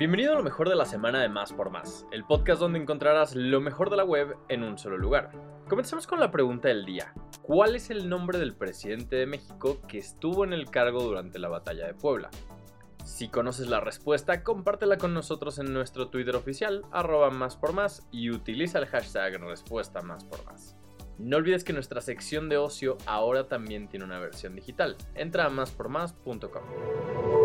Bienvenido 0.00 0.32
a 0.32 0.36
lo 0.36 0.42
mejor 0.42 0.70
de 0.70 0.76
la 0.76 0.86
semana 0.86 1.20
de 1.20 1.28
Más 1.28 1.52
por 1.52 1.68
Más, 1.68 2.06
el 2.10 2.24
podcast 2.24 2.58
donde 2.58 2.78
encontrarás 2.78 3.34
lo 3.34 3.60
mejor 3.60 3.90
de 3.90 3.98
la 3.98 4.04
web 4.04 4.34
en 4.48 4.62
un 4.62 4.78
solo 4.78 4.96
lugar. 4.96 5.30
Comencemos 5.68 6.06
con 6.06 6.18
la 6.18 6.30
pregunta 6.30 6.68
del 6.68 6.86
día. 6.86 7.12
¿Cuál 7.42 7.76
es 7.76 7.90
el 7.90 8.08
nombre 8.08 8.38
del 8.38 8.54
presidente 8.54 9.16
de 9.16 9.26
México 9.26 9.78
que 9.86 9.98
estuvo 9.98 10.44
en 10.44 10.54
el 10.54 10.70
cargo 10.70 11.02
durante 11.02 11.38
la 11.38 11.50
batalla 11.50 11.86
de 11.86 11.92
Puebla? 11.92 12.30
Si 13.04 13.28
conoces 13.28 13.68
la 13.68 13.80
respuesta, 13.80 14.42
compártela 14.42 14.96
con 14.96 15.12
nosotros 15.12 15.58
en 15.58 15.74
nuestro 15.74 16.08
Twitter 16.08 16.34
oficial, 16.34 16.82
arroba 16.92 17.28
más 17.28 17.56
por 17.56 17.74
más, 17.74 18.08
y 18.10 18.30
utiliza 18.30 18.78
el 18.78 18.86
hashtag 18.86 19.38
respuesta 19.42 20.00
más 20.00 20.24
por 20.24 20.42
más. 20.46 20.78
No 21.18 21.36
olvides 21.36 21.62
que 21.62 21.74
nuestra 21.74 22.00
sección 22.00 22.48
de 22.48 22.56
ocio 22.56 22.96
ahora 23.04 23.48
también 23.48 23.86
tiene 23.86 24.06
una 24.06 24.18
versión 24.18 24.56
digital. 24.56 24.96
Entra 25.14 25.44
a 25.44 25.50
máspormás.com. 25.50 27.39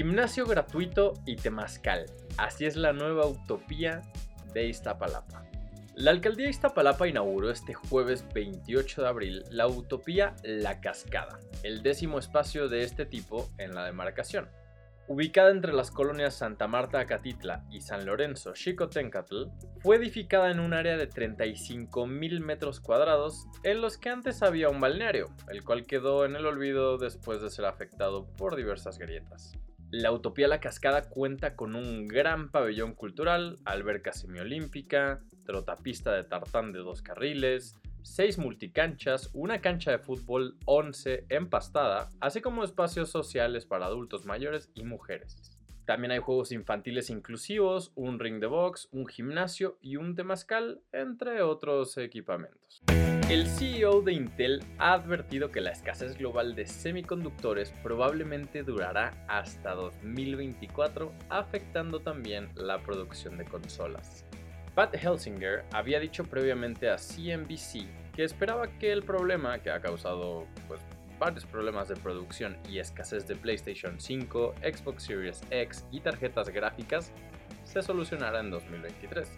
Gimnasio 0.00 0.46
gratuito 0.46 1.12
y 1.26 1.36
temazcal. 1.36 2.06
Así 2.38 2.64
es 2.64 2.74
la 2.74 2.94
nueva 2.94 3.26
utopía 3.26 4.00
de 4.54 4.64
Iztapalapa. 4.64 5.44
La 5.94 6.10
alcaldía 6.10 6.46
de 6.46 6.52
Iztapalapa 6.52 7.06
inauguró 7.06 7.50
este 7.50 7.74
jueves 7.74 8.24
28 8.32 9.02
de 9.02 9.08
abril 9.08 9.44
la 9.50 9.66
utopía 9.66 10.34
La 10.42 10.80
Cascada, 10.80 11.38
el 11.64 11.82
décimo 11.82 12.18
espacio 12.18 12.70
de 12.70 12.82
este 12.82 13.04
tipo 13.04 13.50
en 13.58 13.74
la 13.74 13.84
demarcación. 13.84 14.48
Ubicada 15.06 15.50
entre 15.50 15.74
las 15.74 15.90
colonias 15.90 16.32
Santa 16.32 16.66
Marta 16.66 17.00
Acatitla 17.00 17.66
y 17.70 17.82
San 17.82 18.06
Lorenzo 18.06 18.54
Xicotencatl, 18.54 19.48
fue 19.80 19.96
edificada 19.96 20.50
en 20.50 20.60
un 20.60 20.72
área 20.72 20.96
de 20.96 21.10
35.000 21.10 22.40
metros 22.40 22.80
cuadrados 22.80 23.44
en 23.64 23.82
los 23.82 23.98
que 23.98 24.08
antes 24.08 24.42
había 24.42 24.70
un 24.70 24.80
balneario, 24.80 25.26
el 25.50 25.62
cual 25.62 25.84
quedó 25.84 26.24
en 26.24 26.36
el 26.36 26.46
olvido 26.46 26.96
después 26.96 27.42
de 27.42 27.50
ser 27.50 27.66
afectado 27.66 28.26
por 28.38 28.56
diversas 28.56 28.96
grietas. 28.96 29.52
La 29.92 30.12
Utopía 30.12 30.46
La 30.46 30.60
Cascada 30.60 31.08
cuenta 31.08 31.56
con 31.56 31.74
un 31.74 32.06
gran 32.06 32.52
pabellón 32.52 32.94
cultural, 32.94 33.58
alberca 33.64 34.12
semiolímpica, 34.12 35.20
trotapista 35.44 36.12
de 36.12 36.22
tartán 36.22 36.70
de 36.70 36.78
dos 36.78 37.02
carriles, 37.02 37.74
seis 38.02 38.38
multicanchas, 38.38 39.30
una 39.32 39.60
cancha 39.60 39.90
de 39.90 39.98
fútbol 39.98 40.56
11 40.66 41.26
empastada, 41.28 42.08
así 42.20 42.40
como 42.40 42.62
espacios 42.62 43.10
sociales 43.10 43.66
para 43.66 43.86
adultos 43.86 44.26
mayores 44.26 44.70
y 44.74 44.84
mujeres. 44.84 45.58
También 45.86 46.12
hay 46.12 46.20
juegos 46.20 46.52
infantiles 46.52 47.10
inclusivos, 47.10 47.90
un 47.96 48.20
ring 48.20 48.38
de 48.38 48.46
box, 48.46 48.88
un 48.92 49.08
gimnasio 49.08 49.76
y 49.80 49.96
un 49.96 50.14
temazcal, 50.14 50.82
entre 50.92 51.42
otros 51.42 51.98
equipamientos. 51.98 52.79
El 53.30 53.46
CEO 53.46 54.02
de 54.02 54.12
Intel 54.12 54.60
ha 54.78 54.92
advertido 54.92 55.52
que 55.52 55.60
la 55.60 55.70
escasez 55.70 56.18
global 56.18 56.56
de 56.56 56.66
semiconductores 56.66 57.72
probablemente 57.80 58.64
durará 58.64 59.12
hasta 59.28 59.72
2024, 59.76 61.12
afectando 61.28 62.00
también 62.00 62.48
la 62.56 62.82
producción 62.82 63.38
de 63.38 63.44
consolas. 63.44 64.24
Pat 64.74 64.92
Helsinger 64.96 65.62
había 65.72 66.00
dicho 66.00 66.24
previamente 66.24 66.90
a 66.90 66.96
CNBC 66.96 67.86
que 68.16 68.24
esperaba 68.24 68.66
que 68.80 68.90
el 68.90 69.04
problema 69.04 69.60
que 69.60 69.70
ha 69.70 69.80
causado 69.80 70.44
pues, 70.66 70.80
varios 71.20 71.44
problemas 71.44 71.86
de 71.86 71.94
producción 71.94 72.56
y 72.68 72.80
escasez 72.80 73.28
de 73.28 73.36
PlayStation 73.36 74.00
5, 74.00 74.56
Xbox 74.60 75.04
Series 75.04 75.40
X 75.50 75.84
y 75.92 76.00
tarjetas 76.00 76.48
gráficas 76.48 77.12
se 77.62 77.80
solucionará 77.80 78.40
en 78.40 78.50
2023. 78.50 79.28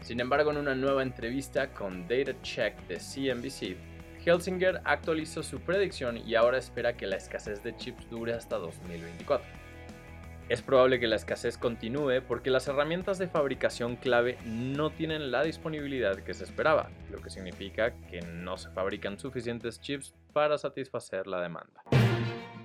Sin 0.00 0.20
embargo, 0.20 0.50
en 0.50 0.56
una 0.56 0.74
nueva 0.74 1.02
entrevista 1.02 1.72
con 1.72 2.08
Data 2.08 2.32
Check 2.42 2.76
de 2.88 2.96
CNBC, 2.96 3.76
Helsinger 4.24 4.80
actualizó 4.84 5.42
su 5.42 5.60
predicción 5.60 6.18
y 6.18 6.34
ahora 6.34 6.58
espera 6.58 6.96
que 6.96 7.06
la 7.06 7.16
escasez 7.16 7.62
de 7.62 7.76
chips 7.76 8.08
dure 8.10 8.34
hasta 8.34 8.56
2024. 8.56 9.46
Es 10.48 10.62
probable 10.62 10.98
que 10.98 11.06
la 11.06 11.14
escasez 11.14 11.56
continúe 11.56 12.22
porque 12.26 12.50
las 12.50 12.66
herramientas 12.66 13.18
de 13.18 13.28
fabricación 13.28 13.94
clave 13.94 14.36
no 14.44 14.90
tienen 14.90 15.30
la 15.30 15.44
disponibilidad 15.44 16.16
que 16.16 16.34
se 16.34 16.42
esperaba, 16.42 16.90
lo 17.08 17.18
que 17.18 17.30
significa 17.30 17.92
que 18.10 18.20
no 18.20 18.58
se 18.58 18.68
fabrican 18.70 19.18
suficientes 19.18 19.80
chips 19.80 20.12
para 20.32 20.58
satisfacer 20.58 21.28
la 21.28 21.40
demanda. 21.40 21.84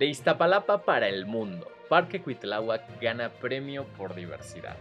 De 0.00 0.06
Iztapalapa 0.06 0.82
para 0.82 1.08
el 1.08 1.26
mundo, 1.26 1.70
Parque 1.88 2.20
Cuitláhuac 2.20 3.00
gana 3.00 3.30
premio 3.30 3.84
por 3.96 4.16
diversidad. 4.16 4.76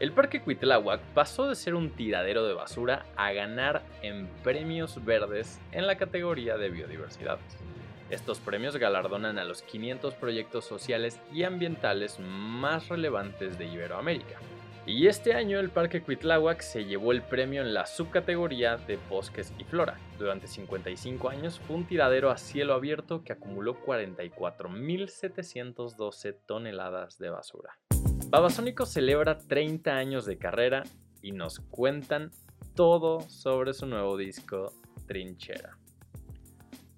El 0.00 0.12
Parque 0.12 0.40
Cuitláhuac 0.40 1.00
pasó 1.12 1.48
de 1.48 1.56
ser 1.56 1.74
un 1.74 1.90
tiradero 1.90 2.46
de 2.46 2.54
basura 2.54 3.04
a 3.16 3.32
ganar 3.32 3.82
en 4.00 4.28
premios 4.44 5.04
verdes 5.04 5.60
en 5.72 5.88
la 5.88 5.96
categoría 5.96 6.56
de 6.56 6.70
biodiversidad. 6.70 7.40
Estos 8.08 8.38
premios 8.38 8.76
galardonan 8.76 9.40
a 9.40 9.44
los 9.44 9.62
500 9.62 10.14
proyectos 10.14 10.64
sociales 10.64 11.18
y 11.32 11.42
ambientales 11.42 12.20
más 12.20 12.86
relevantes 12.88 13.58
de 13.58 13.66
Iberoamérica. 13.66 14.36
Y 14.86 15.08
este 15.08 15.34
año 15.34 15.58
el 15.58 15.68
Parque 15.68 16.00
Cuitláhuac 16.00 16.60
se 16.60 16.84
llevó 16.84 17.10
el 17.10 17.22
premio 17.22 17.62
en 17.62 17.74
la 17.74 17.84
subcategoría 17.84 18.76
de 18.76 19.00
bosques 19.10 19.52
y 19.58 19.64
flora. 19.64 19.98
Durante 20.16 20.46
55 20.46 21.28
años 21.28 21.60
fue 21.66 21.74
un 21.74 21.88
tiradero 21.88 22.30
a 22.30 22.38
cielo 22.38 22.74
abierto 22.74 23.24
que 23.24 23.32
acumuló 23.32 23.84
44.712 23.84 26.36
toneladas 26.46 27.18
de 27.18 27.30
basura. 27.30 27.76
Babasónico 28.30 28.84
celebra 28.84 29.38
30 29.38 29.90
años 29.90 30.26
de 30.26 30.36
carrera 30.36 30.82
y 31.22 31.32
nos 31.32 31.60
cuentan 31.60 32.30
todo 32.74 33.22
sobre 33.22 33.72
su 33.72 33.86
nuevo 33.86 34.18
disco 34.18 34.74
Trinchera. 35.06 35.78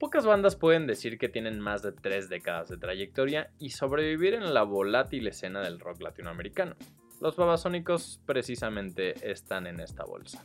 Pocas 0.00 0.26
bandas 0.26 0.56
pueden 0.56 0.88
decir 0.88 1.18
que 1.18 1.28
tienen 1.28 1.60
más 1.60 1.82
de 1.82 1.92
tres 1.92 2.28
décadas 2.28 2.68
de 2.68 2.78
trayectoria 2.78 3.52
y 3.60 3.70
sobrevivir 3.70 4.34
en 4.34 4.52
la 4.52 4.64
volátil 4.64 5.28
escena 5.28 5.60
del 5.60 5.78
rock 5.78 6.00
latinoamericano. 6.00 6.74
Los 7.20 7.36
babasónicos 7.36 8.20
precisamente 8.26 9.30
están 9.30 9.68
en 9.68 9.78
esta 9.78 10.04
bolsa. 10.04 10.44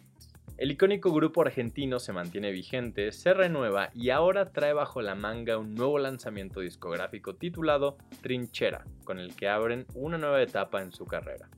El 0.58 0.72
icónico 0.72 1.12
grupo 1.12 1.42
argentino 1.42 2.00
se 2.00 2.14
mantiene 2.14 2.52
vigente, 2.52 3.12
se 3.12 3.34
renueva 3.34 3.90
y 3.94 4.12
ahora 4.12 4.54
trae 4.54 4.72
bajo 4.72 5.02
la 5.02 5.14
manga 5.14 5.58
un 5.58 5.76
nuevo 5.76 6.00
lanzamiento 6.00 6.62
discográfico 6.62 7.36
titulado 7.36 7.98
Trinchera, 8.22 8.86
con 9.04 9.20
el 9.20 9.36
que 9.36 9.50
abren 9.50 9.86
una 9.96 10.18
nueva 10.18 10.42
etapa 10.42 10.82
en 10.82 10.94
su 10.94 11.06
carrera. 11.06 11.50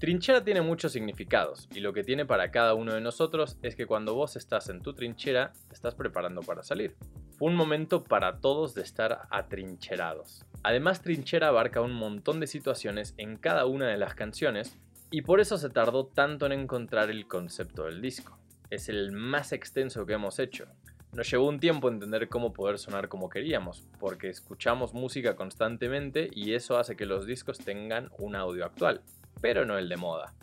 Trinchera 0.00 0.42
tiene 0.42 0.60
muchos 0.60 0.90
significados 0.92 1.68
y 1.72 1.78
lo 1.78 1.92
que 1.92 2.02
tiene 2.02 2.26
para 2.26 2.50
cada 2.50 2.74
uno 2.74 2.94
de 2.94 3.00
nosotros 3.00 3.58
es 3.62 3.76
que 3.76 3.86
cuando 3.86 4.14
vos 4.14 4.34
estás 4.34 4.68
en 4.70 4.82
tu 4.82 4.92
trinchera, 4.92 5.52
estás 5.70 5.94
preparando 5.94 6.42
para 6.42 6.64
salir. 6.64 6.96
Fue 7.38 7.48
un 7.48 7.54
momento 7.54 8.02
para 8.02 8.40
todos 8.40 8.74
de 8.74 8.82
estar 8.82 9.28
atrincherados. 9.30 10.44
Además, 10.62 11.02
Trinchera 11.02 11.48
abarca 11.48 11.82
un 11.82 11.92
montón 11.92 12.40
de 12.40 12.46
situaciones 12.46 13.14
en 13.18 13.36
cada 13.36 13.66
una 13.66 13.88
de 13.88 13.98
las 13.98 14.14
canciones 14.14 14.76
y 15.16 15.22
por 15.22 15.40
eso 15.40 15.56
se 15.56 15.70
tardó 15.70 16.08
tanto 16.08 16.44
en 16.44 16.52
encontrar 16.52 17.08
el 17.08 17.26
concepto 17.26 17.84
del 17.84 18.02
disco. 18.02 18.38
Es 18.68 18.90
el 18.90 19.12
más 19.12 19.52
extenso 19.52 20.04
que 20.04 20.12
hemos 20.12 20.38
hecho. 20.38 20.66
Nos 21.12 21.30
llevó 21.30 21.48
un 21.48 21.58
tiempo 21.58 21.88
entender 21.88 22.28
cómo 22.28 22.52
poder 22.52 22.78
sonar 22.78 23.08
como 23.08 23.30
queríamos, 23.30 23.88
porque 23.98 24.28
escuchamos 24.28 24.92
música 24.92 25.34
constantemente 25.34 26.28
y 26.32 26.52
eso 26.52 26.76
hace 26.76 26.96
que 26.96 27.06
los 27.06 27.26
discos 27.26 27.56
tengan 27.56 28.10
un 28.18 28.36
audio 28.36 28.66
actual 28.66 29.02
pero 29.40 29.64
no 29.64 29.78
el 29.78 29.88
de 29.88 29.96
moda. 29.96 30.34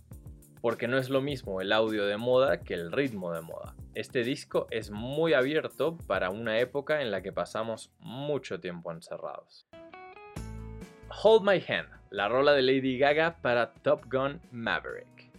Porque 0.61 0.87
no 0.87 0.97
es 0.97 1.09
lo 1.09 1.21
mismo 1.21 1.61
el 1.61 1.71
audio 1.71 2.05
de 2.05 2.17
moda 2.17 2.61
que 2.61 2.73
el 2.73 2.91
ritmo 2.91 3.31
de 3.31 3.41
moda. 3.41 3.75
Este 3.93 4.23
disco 4.23 4.67
es 4.71 4.91
muy 4.91 5.33
abierto 5.33 5.97
para 6.07 6.29
una 6.29 6.59
época 6.59 7.01
en 7.01 7.11
la 7.11 7.21
que 7.21 7.31
pasamos 7.31 7.91
mucho 7.99 8.59
tiempo 8.59 8.91
encerrados. 8.91 9.67
Hold 11.21 11.43
My 11.43 11.63
Hand, 11.67 11.89
la 12.13 12.29
rola 12.29 12.53
de 12.53 12.61
Lady 12.61 12.99
Gaga 12.99 13.37
para 13.41 13.73
Top 13.73 14.05
Gun 14.05 14.39
Maverick. 14.51 15.31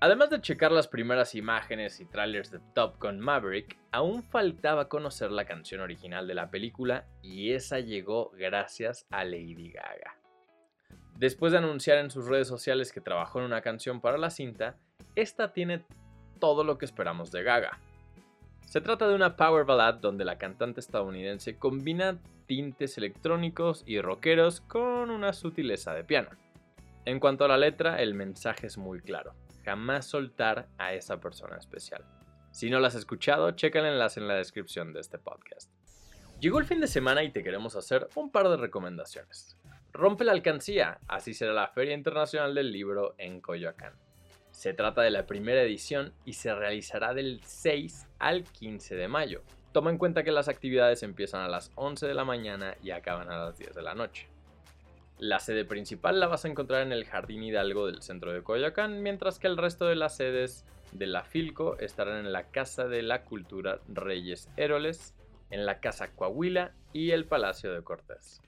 Además 0.00 0.28
de 0.28 0.40
checar 0.40 0.72
las 0.72 0.88
primeras 0.88 1.36
imágenes 1.36 2.00
y 2.00 2.04
trailers 2.04 2.50
de 2.50 2.58
Top 2.74 3.00
Gun 3.00 3.20
Maverick, 3.20 3.78
aún 3.92 4.24
faltaba 4.24 4.88
conocer 4.88 5.30
la 5.30 5.44
canción 5.44 5.80
original 5.80 6.26
de 6.26 6.34
la 6.34 6.50
película 6.50 7.06
y 7.22 7.52
esa 7.52 7.78
llegó 7.78 8.32
gracias 8.36 9.06
a 9.10 9.22
Lady 9.22 9.70
Gaga. 9.70 10.18
Después 11.16 11.52
de 11.52 11.58
anunciar 11.58 11.98
en 11.98 12.10
sus 12.10 12.26
redes 12.26 12.48
sociales 12.48 12.90
que 12.90 13.00
trabajó 13.00 13.38
en 13.38 13.44
una 13.44 13.60
canción 13.62 14.00
para 14.00 14.18
la 14.18 14.30
cinta, 14.30 14.76
esta 15.14 15.52
tiene 15.52 15.84
todo 16.40 16.64
lo 16.64 16.76
que 16.76 16.86
esperamos 16.86 17.30
de 17.30 17.44
Gaga. 17.44 17.78
Se 18.66 18.80
trata 18.80 19.06
de 19.06 19.14
una 19.14 19.36
power 19.36 19.64
ballad 19.64 19.94
donde 19.94 20.24
la 20.24 20.38
cantante 20.38 20.80
estadounidense 20.80 21.56
combina 21.56 22.18
tintes 22.46 22.98
electrónicos 22.98 23.82
y 23.86 24.00
rockeros 24.00 24.60
con 24.60 25.10
una 25.10 25.32
sutileza 25.32 25.94
de 25.94 26.04
piano. 26.04 26.30
En 27.04 27.20
cuanto 27.20 27.44
a 27.44 27.48
la 27.48 27.58
letra, 27.58 28.00
el 28.00 28.14
mensaje 28.14 28.66
es 28.66 28.78
muy 28.78 29.00
claro. 29.00 29.34
Jamás 29.64 30.06
soltar 30.06 30.68
a 30.78 30.94
esa 30.94 31.20
persona 31.20 31.56
especial. 31.56 32.04
Si 32.50 32.70
no 32.70 32.80
la 32.80 32.88
has 32.88 32.94
escuchado, 32.94 33.50
checa 33.52 33.80
el 33.80 33.86
enlace 33.86 34.20
en 34.20 34.28
la 34.28 34.34
descripción 34.34 34.92
de 34.92 35.00
este 35.00 35.18
podcast. 35.18 35.70
Llegó 36.40 36.58
el 36.58 36.66
fin 36.66 36.80
de 36.80 36.86
semana 36.86 37.22
y 37.24 37.30
te 37.30 37.42
queremos 37.42 37.76
hacer 37.76 38.08
un 38.14 38.30
par 38.30 38.48
de 38.48 38.56
recomendaciones. 38.56 39.56
Rompe 39.92 40.24
la 40.24 40.32
alcancía, 40.32 40.98
así 41.08 41.34
será 41.34 41.52
la 41.52 41.68
Feria 41.68 41.94
Internacional 41.94 42.54
del 42.54 42.72
Libro 42.72 43.14
en 43.18 43.40
Coyoacán. 43.40 43.94
Se 44.50 44.72
trata 44.72 45.02
de 45.02 45.10
la 45.10 45.26
primera 45.26 45.62
edición 45.62 46.12
y 46.24 46.34
se 46.34 46.54
realizará 46.54 47.12
del 47.12 47.40
6 47.44 48.06
al 48.18 48.44
15 48.44 48.94
de 48.94 49.08
mayo. 49.08 49.42
Toma 49.74 49.90
en 49.90 49.98
cuenta 49.98 50.22
que 50.22 50.30
las 50.30 50.46
actividades 50.46 51.02
empiezan 51.02 51.40
a 51.40 51.48
las 51.48 51.72
11 51.74 52.06
de 52.06 52.14
la 52.14 52.24
mañana 52.24 52.76
y 52.80 52.92
acaban 52.92 53.28
a 53.28 53.46
las 53.46 53.58
10 53.58 53.74
de 53.74 53.82
la 53.82 53.96
noche. 53.96 54.28
La 55.18 55.40
sede 55.40 55.64
principal 55.64 56.20
la 56.20 56.28
vas 56.28 56.44
a 56.44 56.48
encontrar 56.48 56.82
en 56.82 56.92
el 56.92 57.06
Jardín 57.06 57.42
Hidalgo 57.42 57.88
del 57.88 58.00
centro 58.00 58.32
de 58.32 58.44
Coyoacán, 58.44 59.02
mientras 59.02 59.40
que 59.40 59.48
el 59.48 59.56
resto 59.56 59.86
de 59.86 59.96
las 59.96 60.16
sedes 60.16 60.64
de 60.92 61.08
la 61.08 61.24
Filco 61.24 61.76
estarán 61.80 62.24
en 62.24 62.32
la 62.32 62.52
Casa 62.52 62.86
de 62.86 63.02
la 63.02 63.24
Cultura 63.24 63.80
Reyes 63.88 64.48
Héroles, 64.56 65.12
en 65.50 65.66
la 65.66 65.80
Casa 65.80 66.12
Coahuila 66.12 66.72
y 66.92 67.10
el 67.10 67.24
Palacio 67.24 67.72
de 67.72 67.82
Cortés. 67.82 68.40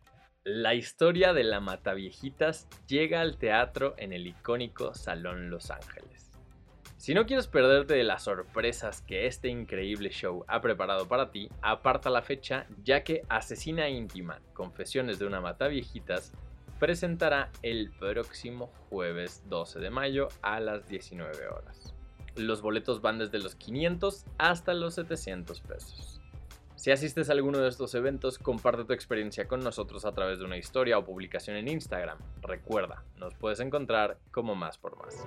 La 0.44 0.75
historia 0.75 1.32
de 1.32 1.43
la 1.43 1.58
Mataviejitas 1.58 2.69
llega 2.87 3.20
al 3.20 3.37
teatro 3.37 3.94
en 3.99 4.12
el 4.12 4.28
icónico 4.28 4.94
Salón 4.94 5.50
Los 5.50 5.73
Ángeles. 5.73 6.36
Si 6.96 7.12
no 7.12 7.26
quieres 7.26 7.46
perderte 7.46 7.94
de 7.94 8.04
las 8.04 8.25
sorpresas 8.25 9.02
que 9.02 9.26
este 9.26 9.48
increíble 9.48 10.08
show 10.08 10.44
ha 10.48 10.60
preparado 10.62 11.06
para 11.06 11.31
ti, 11.31 11.50
aparta 11.60 12.08
la 12.08 12.22
fecha 12.22 12.66
ya 12.82 13.04
que 13.04 13.22
Asesina 13.28 13.88
Íntima, 13.88 14.40
Confesiones 14.54 15.19
de 15.19 15.26
una 15.26 15.43
Mataviejitas 15.43 16.32
presentará 16.81 17.50
el 17.62 17.90
próximo 17.90 18.72
jueves 18.88 19.43
12 19.48 19.78
de 19.78 19.90
mayo 19.90 20.28
a 20.40 20.58
las 20.58 20.88
19 20.88 21.48
horas. 21.48 21.94
Los 22.34 22.62
boletos 22.62 23.02
van 23.02 23.19
desde 23.19 23.38
los 23.38 23.54
500 23.56 24.25
hasta 24.38 24.75
los 24.75 24.94
700 24.94 25.60
pesos. 25.60 26.20
Si 26.76 26.90
asistes 26.90 27.31
a 27.31 27.32
alguno 27.32 27.58
de 27.58 27.69
estos 27.69 27.94
eventos, 27.94 28.38
comparte 28.38 28.84
tu 28.84 28.92
experiencia 28.92 29.49
con 29.49 29.60
nosotros 29.60 30.04
a 30.04 30.12
través 30.12 30.38
de 30.38 30.44
una 30.44 30.58
historia 30.58 30.99
o 30.99 31.04
publicación 31.04 31.56
en 31.56 31.69
Instagram. 31.69 32.19
Recuerda, 32.42 33.04
nos 33.16 33.34
puedes 33.34 33.60
encontrar 33.60 34.19
como 34.31 34.54
más 34.54 34.76
por 34.76 34.96
más. 34.99 35.26